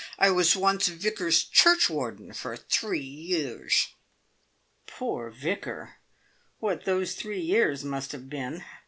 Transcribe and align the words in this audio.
I 0.17 0.31
was 0.31 0.55
once 0.55 0.87
Vicar's 0.87 1.43
churchwarden 1.43 2.33
for 2.33 2.57
three 2.57 3.05
years." 3.05 3.89
Poor 4.87 5.29
Vicar! 5.29 5.97
What 6.57 6.85
those 6.85 7.13
three 7.13 7.39
years 7.41 7.83
must 7.83 8.11
have 8.13 8.27
been! 8.27 8.63